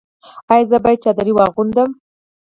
ایا 0.51 0.67
زه 0.69 0.77
باید 0.83 1.01
چادري 1.03 1.31
واغوندم؟ 1.33 1.89